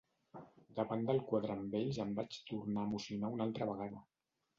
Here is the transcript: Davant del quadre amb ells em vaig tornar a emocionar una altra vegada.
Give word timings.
Davant 0.77 1.03
del 1.09 1.19
quadre 1.27 1.53
amb 1.55 1.75
ells 1.79 1.99
em 2.05 2.15
vaig 2.21 2.37
tornar 2.53 2.87
a 2.87 2.91
emocionar 2.91 3.31
una 3.37 3.47
altra 3.47 3.69
vegada. 3.73 4.01